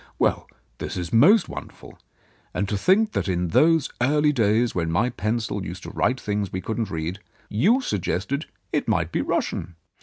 "Well, 0.17 0.49
that 0.79 0.97
is 0.97 1.13
most 1.13 1.47
wonderful. 1.47 1.99
And 2.55 2.67
to 2.69 2.75
think 2.75 3.11
that 3.11 3.27
in 3.27 3.49
those 3.49 3.91
early 4.01 4.33
days, 4.33 4.73
when 4.73 4.89
my 4.89 5.11
pencil 5.11 5.63
used 5.63 5.83
to 5.83 5.91
write 5.91 6.19
things 6.19 6.51
we 6.51 6.59
couldn't 6.59 6.89
read, 6.89 7.19
you 7.49 7.81
suggested 7.81 8.47
it 8.73 8.87
might 8.87 9.11
be 9.11 9.21
Russian 9.21 9.75